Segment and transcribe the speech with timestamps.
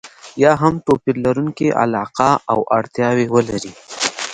[0.43, 3.73] یا هم توپير لرونکې علاقه او اړتياوې ولري.